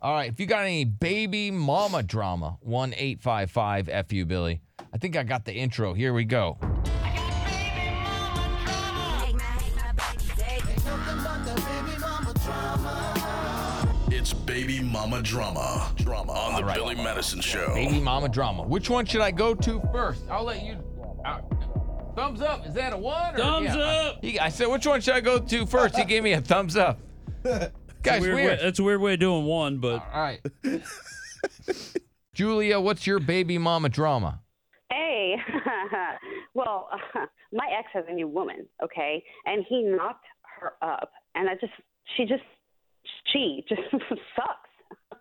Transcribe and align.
All 0.00 0.14
right, 0.14 0.30
if 0.30 0.38
you 0.38 0.46
got 0.46 0.62
any 0.62 0.84
baby 0.84 1.50
mama 1.50 2.04
drama, 2.04 2.56
one 2.60 2.94
eight 2.96 3.20
five 3.20 3.50
five 3.50 3.90
fu 4.08 4.24
Billy. 4.24 4.60
I 4.92 4.98
think 4.98 5.16
I 5.16 5.24
got 5.24 5.44
the 5.44 5.52
intro. 5.52 5.92
Here 5.92 6.14
we 6.14 6.24
go. 6.24 6.56
It's 14.10 14.32
baby 14.32 14.80
mama 14.80 15.20
drama. 15.20 15.92
Drama 15.96 16.32
on 16.32 16.54
the 16.54 16.64
right. 16.64 16.76
Billy 16.76 16.94
Madison 16.94 17.40
Show. 17.40 17.74
Baby 17.74 17.98
mama 17.98 18.28
drama. 18.28 18.62
Which 18.62 18.88
one 18.88 19.04
should 19.04 19.20
I 19.20 19.32
go 19.32 19.52
to 19.52 19.80
first? 19.92 20.22
I'll 20.30 20.44
let 20.44 20.64
you. 20.64 20.76
uh, 21.24 21.40
thumbs 22.14 22.40
up. 22.40 22.64
Is 22.66 22.74
that 22.74 22.92
a 22.92 22.96
one? 22.96 23.34
Or, 23.34 23.38
Thumbs 23.38 23.74
yeah, 23.74 23.82
up. 23.82 24.24
He, 24.24 24.38
I 24.38 24.48
said, 24.48 24.68
which 24.68 24.86
one 24.86 25.00
should 25.00 25.14
I 25.14 25.20
go 25.20 25.40
to 25.40 25.66
first? 25.66 25.96
He 25.96 26.04
gave 26.04 26.22
me 26.22 26.34
a 26.34 26.40
thumbs 26.40 26.76
up. 26.76 27.00
Guys, 28.02 28.20
Weird 28.20 28.34
weird. 28.34 28.58
Way, 28.58 28.64
that's 28.64 28.78
a 28.78 28.82
weird 28.82 29.00
way 29.00 29.14
of 29.14 29.20
doing 29.20 29.44
one, 29.44 29.78
but 29.78 30.02
All 30.12 30.20
right. 30.20 30.40
Julia, 32.34 32.80
what's 32.80 33.06
your 33.06 33.18
baby 33.18 33.58
mama 33.58 33.88
drama? 33.88 34.40
Hey, 34.90 35.36
well, 36.54 36.88
my 37.52 37.66
ex 37.76 37.88
has 37.92 38.04
a 38.08 38.12
new 38.12 38.28
woman, 38.28 38.66
okay, 38.82 39.22
and 39.44 39.64
he 39.68 39.82
knocked 39.82 40.24
her 40.60 40.72
up, 40.82 41.10
and 41.34 41.48
I 41.48 41.54
just, 41.54 41.72
she 42.16 42.24
just, 42.24 42.42
she 43.32 43.64
just 43.68 43.82
sucks. 43.90 44.70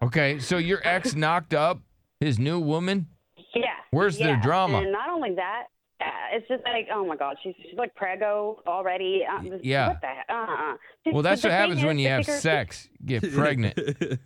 Okay, 0.03 0.39
so 0.39 0.57
your 0.57 0.79
ex 0.83 1.15
knocked 1.15 1.53
up 1.53 1.79
his 2.19 2.37
new 2.37 2.59
woman. 2.59 3.07
Yeah. 3.55 3.63
Where's 3.91 4.17
their 4.17 4.35
yeah. 4.35 4.41
drama? 4.41 4.79
And 4.79 4.91
not 4.91 5.09
only 5.09 5.33
that, 5.35 5.63
yeah, 5.99 6.11
it's 6.33 6.47
just 6.47 6.63
like, 6.63 6.87
oh 6.93 7.03
my 7.05 7.15
God, 7.15 7.37
she's 7.41 7.55
she's 7.63 7.77
like 7.77 7.95
prego 7.95 8.61
already. 8.67 9.23
Uh, 9.27 9.41
just- 9.43 9.65
yeah. 9.65 9.87
What 9.87 10.01
the 10.01 10.07
heck? 10.07 10.25
Uh-uh. 10.29 10.66
Just- 11.17 11.25
Well, 11.25 11.31
that's 11.35 11.43
what 11.43 11.51
happens 11.51 11.83
when 11.83 11.99
you 11.99 12.07
have 12.09 12.25
kicker- 12.25 12.39
sex. 12.39 12.89
Get 13.05 13.33
pregnant. 13.33 13.77
It 13.77 14.19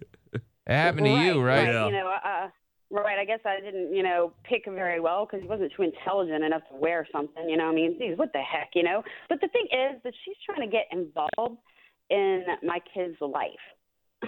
happened 0.67 1.05
to 1.05 1.11
you, 1.11 1.41
right? 1.41 1.67
Yeah. 1.67 1.85
You 1.87 1.91
know, 1.91 2.07
uh, 2.23 2.47
right. 2.89 3.17
I 3.19 3.25
guess 3.25 3.39
I 3.45 3.59
didn't, 3.59 3.93
you 3.93 4.03
know, 4.03 4.33
pick 4.43 4.65
very 4.65 4.99
well 4.99 5.25
because 5.25 5.41
he 5.41 5.47
wasn't 5.47 5.71
too 5.75 5.83
intelligent 5.83 6.43
enough 6.43 6.61
to 6.71 6.75
wear 6.77 7.07
something. 7.11 7.49
You 7.49 7.57
know, 7.57 7.69
I 7.69 7.73
mean, 7.73 7.97
geez, 7.97 8.17
what 8.17 8.31
the 8.33 8.39
heck, 8.39 8.69
you 8.75 8.83
know? 8.83 9.03
But 9.29 9.41
the 9.41 9.47
thing 9.49 9.65
is 9.71 10.01
that 10.03 10.13
she's 10.23 10.35
trying 10.45 10.61
to 10.61 10.71
get 10.71 10.85
involved 10.91 11.59
in 12.09 12.43
my 12.63 12.79
kid's 12.93 13.17
life. 13.21 13.65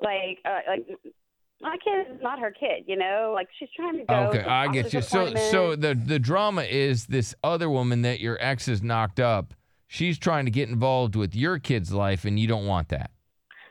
like, 0.00 0.38
uh, 0.44 0.60
like 0.68 0.86
my 1.60 1.76
kid 1.82 2.14
is 2.14 2.22
not 2.22 2.38
her 2.38 2.50
kid. 2.52 2.84
You 2.86 2.96
know, 2.96 3.32
like 3.34 3.48
she's 3.58 3.68
trying 3.74 3.98
to 3.98 4.04
go. 4.04 4.14
Okay, 4.28 4.38
to 4.42 4.50
I 4.50 4.68
get 4.68 4.92
you. 4.92 5.00
So, 5.02 5.34
so 5.34 5.76
the 5.76 5.94
the 5.94 6.18
drama 6.18 6.62
is 6.62 7.06
this 7.06 7.34
other 7.42 7.68
woman 7.68 8.02
that 8.02 8.20
your 8.20 8.38
ex 8.40 8.66
has 8.66 8.82
knocked 8.82 9.18
up. 9.20 9.54
She's 9.94 10.18
trying 10.18 10.44
to 10.46 10.50
get 10.50 10.68
involved 10.68 11.14
with 11.14 11.36
your 11.36 11.60
kid's 11.60 11.92
life, 11.92 12.24
and 12.24 12.36
you 12.36 12.48
don't 12.48 12.66
want 12.66 12.88
that. 12.88 13.12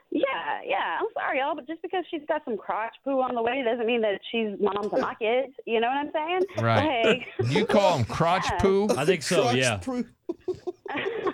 Yeah, 0.10 0.24
yeah. 0.66 0.98
I'm 1.02 1.08
sorry, 1.14 1.40
y'all, 1.40 1.54
but 1.54 1.68
just 1.68 1.82
because 1.82 2.06
she's 2.10 2.22
got 2.30 2.42
some 2.46 2.56
crotch 2.56 2.94
poo 3.04 3.20
on 3.20 3.36
the 3.36 3.42
way 3.42 3.62
doesn't 3.62 3.86
mean 3.86 4.00
that 4.04 4.22
she's 4.32 4.52
mom 4.58 4.90
to 4.90 5.02
my 5.02 5.16
kids. 5.20 5.52
You 5.66 5.82
know 5.82 5.88
what 5.88 5.98
I'm 5.98 6.12
saying? 6.14 6.42
Right. 6.64 7.20
Like, 7.42 7.52
you 7.52 7.66
call 7.66 7.98
them 7.98 8.06
crotch 8.06 8.46
Yeah. 8.46 8.58
poo? 8.60 8.88
I 8.98 9.04
think 9.04 9.22
so. 9.22 9.42
Crotch 9.42 9.56
Yeah. 9.58 9.78
proof. 9.80 10.06
I'm 10.90 11.26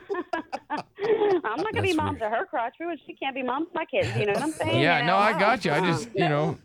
not 1.62 1.74
gonna 1.74 1.84
be 1.84 1.90
That's 1.90 1.96
mom 1.98 2.10
weird. 2.16 2.22
to 2.22 2.30
her 2.30 2.46
crotch 2.48 2.74
poo, 2.82 2.90
and 2.90 3.00
she 3.06 3.14
can't 3.14 3.36
be 3.36 3.44
mom 3.44 3.66
to 3.68 3.72
my 3.76 3.86
kids. 3.86 4.10
You 4.18 4.26
know 4.26 4.34
what 4.34 4.42
I'm 4.42 4.54
saying? 4.60 4.82
Yeah, 4.82 5.02
You 5.02 5.06
no. 5.06 5.18
I 5.18 5.38
got 5.38 5.66
you. 5.66 5.72
I 5.72 5.82
just, 5.82 6.10
you 6.16 6.28
know, 6.28 6.58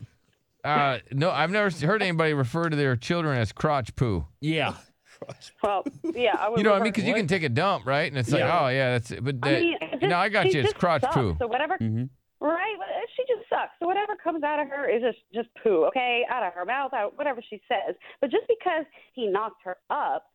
uh, 0.63 0.97
no, 1.11 1.29
I've 1.29 1.51
never 1.51 1.69
heard 1.85 2.01
anybody 2.01 2.33
refer 2.33 2.69
to 2.69 2.75
their 2.75 2.95
children 2.95 3.37
as 3.37 3.51
crotch 3.51 3.95
poo. 3.95 4.25
Yeah. 4.41 4.73
Well, 5.63 5.83
yeah, 6.13 6.35
I 6.37 6.49
would. 6.49 6.57
You 6.57 6.63
know 6.63 6.71
what 6.71 6.81
I 6.81 6.83
mean? 6.83 6.91
Because 6.93 7.05
you 7.05 7.13
can 7.13 7.27
take 7.27 7.43
a 7.43 7.49
dump, 7.49 7.85
right? 7.85 8.11
And 8.11 8.17
it's 8.17 8.31
like, 8.31 8.39
Yeah. 8.39 8.59
oh 8.65 8.67
yeah, 8.69 8.91
that's 8.93 9.11
it. 9.11 9.23
But 9.23 9.35
I 9.43 9.51
that, 9.51 9.61
mean, 9.61 9.77
it 9.81 10.01
no, 10.03 10.17
I 10.17 10.29
got 10.29 10.47
she 10.47 10.53
you. 10.53 10.59
It's 10.61 10.69
just 10.71 10.79
crotch 10.79 11.01
sucks. 11.01 11.15
poo. 11.15 11.35
So 11.39 11.47
whatever, 11.47 11.77
Mhm. 11.77 12.09
right? 12.39 12.75
well, 12.77 12.87
She 13.15 13.23
just 13.33 13.47
sucks. 13.49 13.71
So 13.79 13.87
whatever 13.87 14.15
comes 14.15 14.43
out 14.43 14.59
of 14.59 14.67
her 14.69 14.89
is 14.89 15.01
just 15.01 15.19
just 15.33 15.49
poo. 15.63 15.85
Okay, 15.85 16.25
out 16.29 16.43
of 16.43 16.53
her 16.53 16.65
mouth, 16.65 16.93
out 16.93 17.17
whatever 17.17 17.41
she 17.49 17.61
says. 17.67 17.95
But 18.21 18.31
just 18.31 18.45
because 18.47 18.85
he 19.13 19.27
knocked 19.27 19.61
her 19.63 19.77
up, 19.89 20.25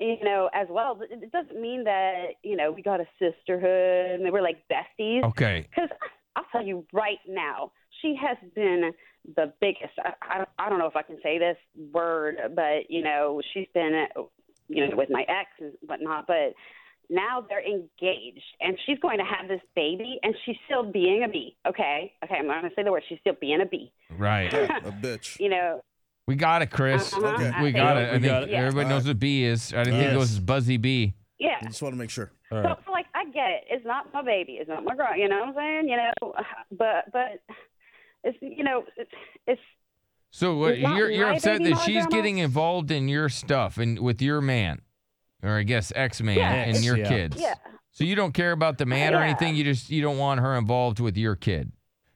you 0.00 0.16
know, 0.22 0.50
as 0.52 0.66
well, 0.70 0.98
it 1.02 1.22
it 1.22 1.32
doesn't 1.32 1.60
mean 1.60 1.84
that 1.84 2.34
you 2.42 2.56
know 2.56 2.70
we 2.72 2.82
got 2.82 3.00
a 3.00 3.06
sisterhood 3.18 4.20
and 4.20 4.32
we're 4.32 4.42
like 4.42 4.62
besties. 4.70 5.22
Okay. 5.24 5.66
Because 5.70 5.90
I'll 6.36 6.44
tell 6.50 6.62
you 6.64 6.84
right 6.92 7.18
now, 7.28 7.70
she 8.02 8.16
has 8.20 8.36
been 8.54 8.90
the 9.36 9.52
biggest. 9.60 9.92
I, 10.04 10.12
I, 10.20 10.44
I 10.58 10.68
don't 10.68 10.78
know 10.80 10.86
if 10.88 10.96
I 10.96 11.02
can 11.02 11.18
say 11.22 11.38
this 11.38 11.56
word, 11.92 12.36
but 12.56 12.90
you 12.90 13.02
know, 13.04 13.40
she's 13.52 13.68
been, 13.72 14.06
you 14.68 14.86
know, 14.88 14.96
with 14.96 15.10
my 15.10 15.22
ex 15.22 15.50
and 15.60 15.72
whatnot. 15.82 16.26
But 16.26 16.54
now 17.10 17.44
they're 17.48 17.64
engaged, 17.64 18.42
and 18.60 18.78
she's 18.86 18.98
going 19.00 19.18
to 19.18 19.24
have 19.24 19.48
this 19.48 19.60
baby, 19.76 20.18
and 20.22 20.34
she's 20.44 20.56
still 20.66 20.90
being 20.90 21.22
a 21.24 21.28
bee. 21.28 21.56
Okay, 21.68 22.12
okay, 22.24 22.36
I'm 22.38 22.46
not 22.46 22.60
going 22.60 22.70
to 22.70 22.74
say 22.76 22.82
the 22.82 22.90
word. 22.92 23.02
She's 23.08 23.18
still 23.20 23.36
being 23.40 23.60
a 23.60 23.66
bee. 23.66 23.92
Right. 24.16 24.52
Yeah, 24.52 24.78
a 24.84 24.90
bitch. 24.92 25.38
You 25.38 25.50
know, 25.50 25.80
We 26.26 26.34
got 26.36 26.62
it, 26.62 26.70
Chris. 26.70 27.12
Uh-huh. 27.12 27.26
Okay. 27.34 27.52
We 27.62 27.72
got 27.72 27.96
think- 27.96 28.08
it. 28.08 28.08
I 28.08 28.12
think 28.12 28.24
got 28.24 28.42
it. 28.44 28.50
Yeah. 28.50 28.58
everybody 28.60 28.88
knows 28.88 29.06
what 29.06 29.18
B 29.18 29.44
is. 29.44 29.72
I 29.74 29.84
didn't 29.84 29.98
think 30.00 30.10
it 30.12 30.12
Yes. 30.12 30.18
was 30.18 30.40
Buzzy 30.40 30.76
B. 30.78 31.14
yeah. 31.38 31.56
I 31.60 31.66
just 31.66 31.82
want 31.82 31.92
to 31.94 31.98
make 31.98 32.10
sure. 32.10 32.32
All 32.50 32.62
So, 32.62 32.68
right. 32.68 32.78
so, 32.86 32.92
like, 32.92 33.06
I 33.14 33.24
get 33.26 33.50
it. 33.50 33.64
It's 33.68 33.84
not 33.84 34.12
my 34.14 34.22
baby. 34.22 34.52
It's 34.52 34.68
not 34.68 34.82
my 34.84 34.94
girl. 34.94 35.14
You 35.16 35.28
know 35.28 35.40
what 35.40 35.48
I'm 35.48 35.54
saying? 35.56 35.88
You 35.88 35.96
know, 35.96 36.32
but 36.72 37.12
but 37.12 37.42
it's 38.22 38.38
you 38.40 38.64
know 38.64 38.84
it's, 38.96 39.10
it's 39.46 39.60
So 40.36 40.56
what, 40.56 40.80
you're 40.80 41.12
you're 41.12 41.30
upset 41.32 41.62
that 41.62 41.78
she's 41.84 41.94
drama? 41.94 42.10
getting 42.10 42.38
involved 42.38 42.90
in 42.90 43.06
your 43.06 43.28
stuff 43.28 43.78
and 43.78 44.00
with 44.00 44.20
your 44.20 44.40
man, 44.40 44.82
or 45.44 45.58
I 45.58 45.62
guess 45.62 45.92
ex 45.94 46.20
man 46.20 46.36
Yeah. 46.38 46.52
and 46.52 46.84
your 46.84 46.96
yeah. 46.98 47.08
kids. 47.08 47.36
yeah. 47.40 47.54
So 47.92 48.02
you 48.02 48.16
don't 48.16 48.32
care 48.34 48.50
about 48.50 48.78
the 48.78 48.84
man 48.84 49.14
or 49.14 49.18
anything. 49.22 49.54
You 49.54 49.62
just 49.62 49.90
you 49.90 50.02
don't 50.02 50.18
want 50.18 50.40
her 50.40 50.56
involved 50.56 50.98
with 50.98 51.16
your 51.16 51.36
kid, 51.36 51.70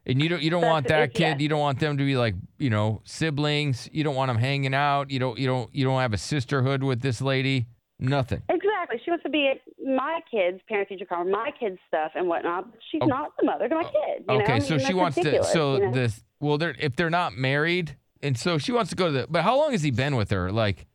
and 0.05 0.21
you 0.21 0.29
don't 0.29 0.43
you 0.43 0.51
don't 0.51 0.63
That's- 0.63 0.73
want 0.75 0.89
that 0.89 1.03
it's- 1.05 1.17
kid. 1.17 1.35
yes. 1.35 1.41
You 1.43 1.49
don't 1.49 1.61
want 1.61 1.79
them 1.79 1.97
to 1.97 2.05
be 2.05 2.17
like 2.17 2.35
you 2.59 2.71
know 2.71 3.03
siblings. 3.05 3.89
You 3.93 4.03
don't 4.03 4.17
want 4.17 4.31
them 4.31 4.39
hanging 4.39 4.75
out. 4.75 5.13
You 5.13 5.21
don't 5.21 5.39
you 5.39 5.47
don't 5.47 5.73
you 5.73 5.85
don't 5.85 6.01
have 6.01 6.13
a 6.13 6.19
sisterhood 6.19 6.83
with 6.83 7.01
this 7.03 7.21
lady. 7.23 7.67
Nothing. 8.01 8.43
Exactly. 8.49 9.01
She 9.05 9.11
wants 9.13 9.23
to 9.23 9.31
be 9.31 9.53
my 9.85 10.19
kids' 10.29 10.61
parent 10.69 10.89
teacher 10.89 11.05
conference, 11.05 11.31
my 11.37 11.51
kids' 11.59 11.79
stuff 11.87 12.13
and 12.17 12.27
whatnot. 12.27 12.73
But 12.73 12.81
she's 12.91 13.01
Oh. 13.03 13.07
not 13.07 13.33
the 13.39 13.47
mother 13.47 13.69
to 13.69 13.75
my 13.77 13.85
kid. 13.85 14.25
You 14.29 14.39
know? 14.39 14.43
okay, 14.43 14.55
I 14.55 14.59
so 14.59 14.77
mean, 14.77 14.87
she 14.87 14.95
wants 14.95 15.17
to. 15.19 15.45
So 15.45 15.77
you 15.77 15.87
know? 15.87 15.93
this 15.93 16.25
well, 16.41 16.59
they're 16.59 16.75
if 16.81 16.97
they're 16.97 17.11
not 17.11 17.37
married, 17.37 17.97
and 18.23 18.37
so 18.39 18.59
she 18.59 18.73
wants 18.73 18.91
to 18.91 18.97
go 18.97 19.07
to 19.07 19.13
the. 19.13 19.27
But 19.29 19.43
how 19.45 19.57
long 19.57 19.73
has 19.73 19.83
he 19.83 19.91
been 19.91 20.17
with 20.17 20.31
her? 20.31 20.51
Like, 20.53 20.87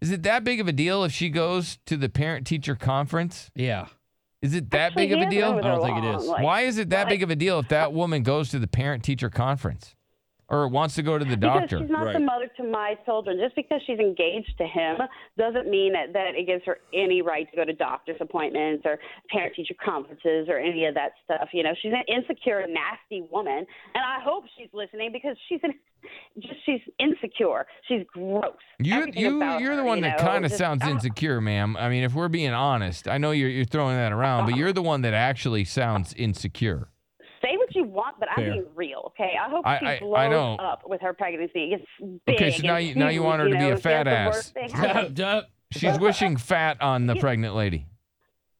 is 0.00 0.10
it 0.10 0.22
that 0.24 0.44
big 0.44 0.60
of 0.60 0.68
a 0.68 0.72
deal 0.72 1.04
if 1.04 1.12
she 1.12 1.28
goes 1.28 1.78
to 1.86 1.96
the 1.96 2.08
parent 2.08 2.46
teacher 2.46 2.74
conference? 2.74 3.50
Yeah. 3.54 3.86
Is 4.40 4.54
it 4.54 4.70
that 4.70 4.88
Actually, 4.92 5.06
big 5.06 5.12
of 5.12 5.18
he 5.18 5.22
a 5.22 5.24
has 5.26 5.30
been 5.34 5.40
deal? 5.40 5.54
with 5.54 5.64
I 5.64 5.68
don't 5.68 5.82
think 5.84 5.98
it 5.98 6.04
long, 6.04 6.14
is. 6.16 6.26
like- 6.26 6.42
Why 6.42 6.60
is 6.62 6.78
it 6.78 6.90
that 6.90 7.08
big 7.08 7.22
of 7.22 7.30
a 7.30 7.36
deal 7.36 7.60
if 7.60 7.68
that 7.68 7.92
woman 7.92 8.22
goes 8.24 8.48
to 8.50 8.58
the 8.58 8.66
parent 8.66 9.04
teacher 9.04 9.30
conference 9.30 9.94
or 10.48 10.68
wants 10.68 10.94
to 10.96 11.02
go 11.02 11.18
to 11.18 11.24
the 11.24 11.36
Because 11.36 11.60
doctor? 11.60 11.78
she's 11.80 11.90
not 11.90 12.06
Right. 12.06 12.12
the 12.14 12.20
mother 12.20 12.46
to 12.58 12.62
my 12.64 12.94
children. 13.04 13.38
Just 13.38 13.56
because 13.56 13.80
she's 13.86 13.98
engaged 13.98 14.56
to 14.58 14.66
him 14.66 14.98
doesn't 15.38 15.68
mean 15.68 15.92
that, 15.92 16.12
that 16.12 16.34
it 16.34 16.46
gives 16.46 16.64
her 16.66 16.78
any 16.92 17.22
right 17.22 17.48
to 17.50 17.56
go 17.56 17.64
to 17.64 17.72
doctor's 17.72 18.16
appointments 18.20 18.82
or 18.84 18.98
parent 19.30 19.54
teacher 19.54 19.74
conferences 19.82 20.48
or 20.48 20.58
any 20.58 20.84
of 20.86 20.94
that 20.94 21.12
stuff. 21.24 21.48
You 21.52 21.62
know, 21.62 21.72
she's 21.80 21.92
an 21.92 22.04
insecure, 22.08 22.66
nasty 22.68 23.26
woman, 23.30 23.58
and 23.94 24.04
I 24.04 24.18
hope 24.22 24.44
she's 24.58 24.68
listening 24.72 25.10
because 25.12 25.36
she's 25.48 25.60
an 25.62 25.72
just 26.40 26.54
she's 26.66 26.80
insecure. 26.98 27.64
She's 27.86 28.02
gross. 28.12 28.54
You 28.80 28.94
Everything 28.94 29.22
you 29.22 29.38
you're 29.60 29.76
the 29.76 29.82
her, 29.82 29.84
one 29.84 29.98
you 29.98 30.02
that 30.04 30.18
kind 30.18 30.44
of 30.44 30.52
sounds 30.52 30.82
I 30.82 30.90
insecure, 30.90 31.40
ma'am. 31.40 31.76
I 31.76 31.88
mean, 31.88 32.02
if 32.02 32.12
we're 32.14 32.28
being 32.28 32.52
honest, 32.52 33.06
I 33.06 33.18
know 33.18 33.30
you're 33.30 33.48
you're 33.48 33.64
throwing 33.64 33.94
that 33.96 34.10
around, 34.12 34.46
but 34.46 34.56
you're 34.56 34.72
the 34.72 34.82
one 34.82 35.02
that 35.02 35.14
actually 35.14 35.64
sounds 35.64 36.12
insecure. 36.14 36.88
I'm 38.36 38.44
being 38.44 38.66
real, 38.74 39.02
okay? 39.14 39.32
I 39.40 39.48
hope 39.48 39.66
I- 39.66 39.78
she 39.78 39.86
I- 39.86 40.24
I 40.24 40.28
know. 40.28 40.54
up 40.56 40.82
with 40.88 41.00
her 41.00 41.12
pregnancy. 41.12 41.72
It's 41.74 41.84
big. 42.26 42.36
Okay, 42.36 42.50
so 42.52 42.66
now 42.66 42.76
you- 42.76 42.94
now 42.94 43.08
you 43.08 43.22
want 43.22 43.40
her 43.42 43.48
to 43.48 43.56
be 43.58 43.68
a 43.70 43.76
fat 43.76 44.06
ass. 44.08 44.34
worst 44.34 44.54
thing. 44.54 44.68
Duh, 44.68 45.08
duh. 45.12 45.42
She's 45.70 45.98
wishing 45.98 46.36
fat 46.36 46.80
on 46.82 47.06
the 47.06 47.16
pregnant 47.16 47.54
lady. 47.54 47.86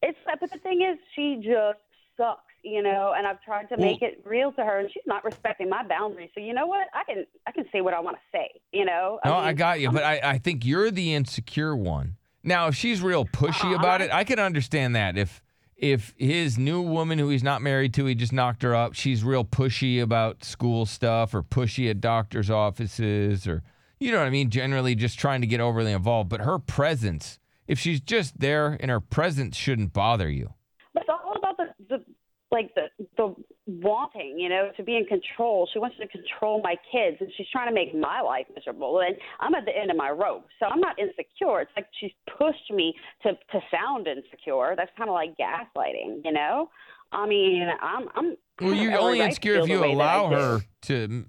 It's 0.02 0.18
but 0.40 0.50
the 0.50 0.58
thing 0.58 0.82
is, 0.82 0.98
she 1.14 1.36
just 1.36 1.78
sucks, 2.16 2.40
you 2.64 2.82
know. 2.82 3.12
And 3.16 3.26
I've 3.26 3.40
tried 3.42 3.68
to 3.68 3.76
Well- 3.76 3.86
make 3.86 4.02
it 4.02 4.22
real 4.24 4.50
to 4.52 4.64
her, 4.64 4.78
and 4.80 4.90
she's 4.90 5.02
not 5.06 5.24
respecting 5.24 5.68
my 5.68 5.82
boundaries. 5.86 6.30
So 6.34 6.40
you 6.40 6.54
know 6.54 6.66
what? 6.66 6.88
I 6.94 7.04
can 7.04 7.26
I 7.46 7.52
can 7.52 7.66
say 7.72 7.80
what 7.82 7.94
I 7.94 8.00
want 8.00 8.16
to 8.16 8.22
say, 8.36 8.48
you 8.72 8.84
know. 8.84 9.20
No, 9.24 9.32
mean, 9.34 9.40
I 9.44 9.52
got 9.52 9.80
you, 9.80 9.90
but 9.90 10.02
I, 10.04 10.20
I 10.22 10.38
think 10.38 10.64
you're 10.64 10.90
the 10.90 11.14
insecure 11.14 11.76
one. 11.76 12.16
Now, 12.42 12.66
if 12.68 12.74
she's 12.74 13.00
real 13.00 13.24
pushy 13.24 13.70
Uh-uh, 13.70 13.76
about 13.78 14.00
I'm 14.00 14.08
it, 14.08 14.12
I 14.14 14.24
can 14.24 14.40
understand 14.40 14.96
that. 14.96 15.16
If 15.16 15.40
if 15.82 16.14
his 16.16 16.56
new 16.56 16.80
woman 16.80 17.18
who 17.18 17.28
he's 17.28 17.42
not 17.42 17.60
married 17.60 17.92
to, 17.94 18.06
he 18.06 18.14
just 18.14 18.32
knocked 18.32 18.62
her 18.62 18.74
up, 18.74 18.94
she's 18.94 19.24
real 19.24 19.44
pushy 19.44 20.00
about 20.00 20.44
school 20.44 20.86
stuff 20.86 21.34
or 21.34 21.42
pushy 21.42 21.90
at 21.90 22.00
doctor's 22.00 22.48
offices 22.48 23.48
or 23.48 23.62
you 23.98 24.10
know 24.10 24.18
what 24.18 24.26
I 24.26 24.30
mean, 24.30 24.50
generally 24.50 24.94
just 24.94 25.18
trying 25.18 25.42
to 25.42 25.46
get 25.46 25.60
overly 25.60 25.92
involved. 25.92 26.28
But 26.28 26.40
her 26.40 26.58
presence, 26.58 27.38
if 27.66 27.78
she's 27.78 28.00
just 28.00 28.38
there 28.38 28.76
and 28.80 28.90
her 28.90 29.00
presence 29.00 29.56
shouldn't 29.56 29.92
bother 29.92 30.30
you. 30.30 30.54
But 30.94 31.02
it's 31.02 31.10
all 31.10 31.34
about 31.36 31.56
the, 31.56 31.66
the 31.88 32.04
like 32.52 32.72
the 32.76 32.88
the 33.16 33.34
wanting, 33.80 34.38
you 34.38 34.48
know, 34.48 34.70
to 34.76 34.82
be 34.82 34.96
in 34.96 35.04
control. 35.04 35.68
She 35.72 35.78
wants 35.78 35.96
to 35.98 36.08
control 36.08 36.60
my 36.62 36.76
kids, 36.90 37.16
and 37.20 37.30
she's 37.36 37.46
trying 37.50 37.68
to 37.68 37.74
make 37.74 37.94
my 37.94 38.20
life 38.20 38.46
miserable. 38.54 39.00
And 39.00 39.16
I'm 39.40 39.54
at 39.54 39.64
the 39.64 39.76
end 39.76 39.90
of 39.90 39.96
my 39.96 40.10
rope, 40.10 40.46
so 40.58 40.66
I'm 40.66 40.80
not 40.80 40.98
insecure. 40.98 41.60
It's 41.60 41.70
like 41.76 41.86
she's 42.00 42.12
pushed 42.38 42.70
me 42.70 42.94
to 43.22 43.32
to 43.32 43.60
sound 43.70 44.06
insecure. 44.06 44.74
That's 44.76 44.90
kind 44.96 45.08
of 45.08 45.14
like 45.14 45.36
gaslighting, 45.36 46.22
you 46.24 46.32
know. 46.32 46.70
I 47.12 47.26
mean, 47.26 47.68
I'm 47.80 48.08
I'm. 48.14 48.36
Well, 48.60 48.74
you're 48.74 48.98
only 48.98 49.20
insecure 49.20 49.60
if 49.60 49.68
you 49.68 49.80
way 49.80 49.94
that 49.94 50.02
I 50.02 50.14
allow 50.16 50.30
her 50.30 50.60
to 50.82 51.24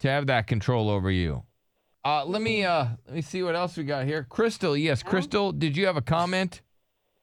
to 0.00 0.08
have 0.08 0.26
that 0.26 0.46
control 0.46 0.90
over 0.90 1.10
you. 1.10 1.44
Uh, 2.04 2.24
let 2.24 2.42
me 2.42 2.64
uh, 2.64 2.86
let 3.06 3.14
me 3.14 3.22
see 3.22 3.42
what 3.42 3.54
else 3.54 3.76
we 3.76 3.84
got 3.84 4.04
here. 4.04 4.26
Crystal, 4.28 4.76
yes, 4.76 5.02
Crystal, 5.02 5.52
did 5.52 5.76
you 5.76 5.86
have 5.86 5.96
a 5.96 6.02
comment? 6.02 6.60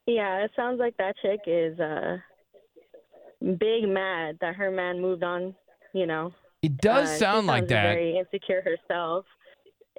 Yeah, 0.06 0.44
it 0.44 0.50
sounds 0.56 0.80
like 0.80 0.96
that 0.96 1.14
chick 1.22 1.40
is 1.46 1.78
uh 1.78 2.16
big 3.58 3.88
mad 3.88 4.38
that 4.40 4.54
her 4.56 4.70
man 4.70 5.00
moved 5.00 5.22
on, 5.22 5.54
you 5.92 6.06
know. 6.06 6.32
It 6.62 6.76
does 6.78 7.08
Uh, 7.10 7.16
sound 7.16 7.46
like 7.46 7.68
that. 7.68 7.94
Very 7.94 8.18
insecure 8.18 8.62
herself. 8.62 9.24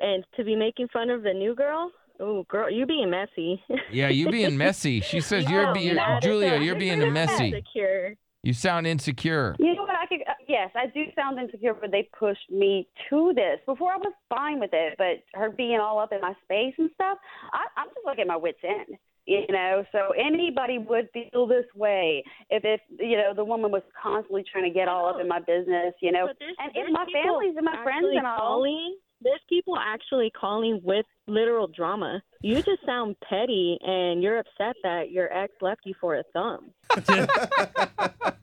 And 0.01 0.23
to 0.37 0.43
be 0.43 0.55
making 0.55 0.87
fun 0.89 1.09
of 1.09 1.23
the 1.23 1.33
new 1.33 1.53
girl? 1.55 1.91
Oh, 2.19 2.43
girl, 2.43 2.69
you 2.69 2.85
being 2.85 3.09
messy. 3.09 3.61
Yeah, 3.91 4.07
you 4.09 4.29
being 4.29 4.57
messy. 4.65 5.01
She 5.01 5.19
says 5.19 5.49
you're 5.49 5.67
No, 5.67 5.73
being 5.73 5.95
mad 5.95 6.21
Julia. 6.21 6.57
You're 6.59 6.75
being 6.75 7.01
a 7.03 7.11
messy. 7.11 7.47
Insecure. 7.49 8.15
You 8.43 8.53
sound 8.53 8.87
insecure. 8.87 9.55
You 9.59 9.73
know 9.75 9.83
what? 9.83 9.95
I 9.95 10.05
could. 10.05 10.21
Uh, 10.27 10.33
yes, 10.47 10.69
I 10.75 10.87
do 10.87 11.05
sound 11.15 11.39
insecure, 11.39 11.73
but 11.73 11.91
they 11.91 12.09
pushed 12.17 12.49
me 12.51 12.87
to 13.09 13.33
this. 13.33 13.59
Before 13.65 13.91
I 13.93 13.97
was 13.97 14.13
fine 14.29 14.59
with 14.59 14.71
it, 14.73 14.95
but 14.97 15.23
her 15.39 15.49
being 15.49 15.79
all 15.79 15.97
up 15.99 16.11
in 16.11 16.19
my 16.21 16.33
space 16.43 16.73
and 16.77 16.89
stuff, 16.93 17.17
I, 17.53 17.65
I'm 17.77 17.87
just 17.87 18.05
like 18.05 18.19
at 18.19 18.27
my 18.27 18.35
wits 18.35 18.59
end. 18.63 18.97
You 19.25 19.45
know, 19.49 19.85
so 19.91 20.09
anybody 20.19 20.77
would 20.77 21.07
feel 21.13 21.47
this 21.47 21.65
way 21.75 22.23
if, 22.49 22.63
if 22.65 22.81
you 22.99 23.15
know, 23.17 23.33
the 23.33 23.45
woman 23.45 23.71
was 23.71 23.81
constantly 24.01 24.43
trying 24.51 24.65
to 24.65 24.69
get 24.69 24.87
all 24.87 25.07
up 25.07 25.19
in 25.21 25.27
my 25.27 25.39
business. 25.39 25.93
You 26.01 26.11
know, 26.11 26.27
there's, 26.39 26.55
and 26.59 26.71
there's 26.75 26.87
if 26.89 26.93
my 26.93 27.05
people 27.05 27.39
family's 27.39 27.55
and 27.55 27.65
my 27.65 27.83
friends 27.83 28.07
and 28.11 28.27
all. 28.27 28.37
Calling, 28.37 28.97
there's 29.21 29.39
people 29.47 29.77
actually 29.77 30.29
calling 30.29 30.81
with 30.83 31.05
literal 31.27 31.67
drama. 31.67 32.21
You 32.41 32.55
just 32.55 32.85
sound 32.85 33.15
petty, 33.27 33.77
and 33.81 34.21
you're 34.21 34.39
upset 34.39 34.75
that 34.83 35.11
your 35.11 35.31
ex 35.31 35.53
left 35.61 35.81
you 35.85 35.93
for 36.01 36.15
a 36.15 36.23
thumb. 36.33 36.71